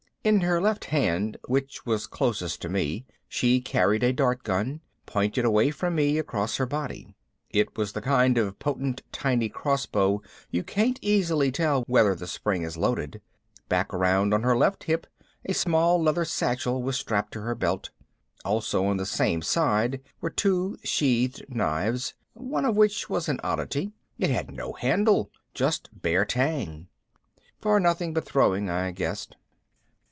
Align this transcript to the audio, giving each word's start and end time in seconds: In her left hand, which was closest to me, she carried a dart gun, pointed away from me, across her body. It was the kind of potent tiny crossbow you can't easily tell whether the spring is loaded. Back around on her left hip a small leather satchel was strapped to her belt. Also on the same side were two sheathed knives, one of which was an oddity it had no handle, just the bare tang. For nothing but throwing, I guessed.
In 0.23 0.41
her 0.41 0.61
left 0.61 0.85
hand, 0.85 1.37
which 1.47 1.83
was 1.83 2.05
closest 2.05 2.61
to 2.61 2.69
me, 2.69 3.07
she 3.27 3.59
carried 3.59 4.03
a 4.03 4.13
dart 4.13 4.43
gun, 4.43 4.81
pointed 5.07 5.45
away 5.45 5.71
from 5.71 5.95
me, 5.95 6.19
across 6.19 6.57
her 6.57 6.67
body. 6.67 7.15
It 7.49 7.75
was 7.75 7.93
the 7.93 8.03
kind 8.03 8.37
of 8.37 8.59
potent 8.59 9.01
tiny 9.11 9.49
crossbow 9.49 10.21
you 10.51 10.63
can't 10.63 10.99
easily 11.01 11.51
tell 11.51 11.81
whether 11.87 12.13
the 12.13 12.27
spring 12.27 12.61
is 12.61 12.77
loaded. 12.77 13.19
Back 13.67 13.91
around 13.95 14.31
on 14.31 14.43
her 14.43 14.55
left 14.55 14.83
hip 14.83 15.07
a 15.43 15.55
small 15.55 15.99
leather 15.99 16.23
satchel 16.23 16.83
was 16.83 16.99
strapped 16.99 17.33
to 17.33 17.41
her 17.41 17.55
belt. 17.55 17.89
Also 18.45 18.85
on 18.85 18.97
the 18.97 19.07
same 19.07 19.41
side 19.41 20.01
were 20.21 20.29
two 20.29 20.77
sheathed 20.83 21.43
knives, 21.49 22.13
one 22.35 22.63
of 22.65 22.77
which 22.77 23.09
was 23.09 23.27
an 23.27 23.39
oddity 23.43 23.91
it 24.19 24.29
had 24.29 24.51
no 24.51 24.73
handle, 24.73 25.31
just 25.55 25.89
the 25.91 25.99
bare 26.01 26.25
tang. 26.25 26.89
For 27.59 27.79
nothing 27.79 28.13
but 28.13 28.25
throwing, 28.25 28.69
I 28.69 28.91
guessed. 28.91 29.35